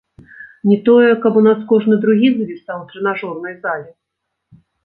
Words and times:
Не 0.69 0.77
тое, 0.87 1.09
каб 1.25 1.37
у 1.41 1.43
нас 1.49 1.59
кожны 1.73 1.99
другі 2.05 2.27
завісаў 2.39 2.77
у 2.81 2.89
трэнажорнай 2.95 3.55
зале. 3.67 3.89